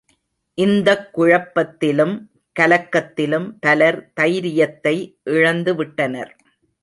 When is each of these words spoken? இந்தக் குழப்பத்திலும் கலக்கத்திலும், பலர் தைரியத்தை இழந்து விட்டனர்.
இந்தக் 0.57 1.19
குழப்பத்திலும் 1.19 2.15
கலக்கத்திலும், 2.59 3.47
பலர் 3.59 4.11
தைரியத்தை 4.13 4.95
இழந்து 5.23 5.75
விட்டனர். 5.75 6.35